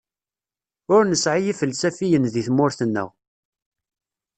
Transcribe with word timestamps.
Ur 0.95 1.01
nesɛi 1.05 1.43
ifelsafiyen 1.51 2.25
deg 2.33 2.43
tmurt-nneɣ. 2.47 3.09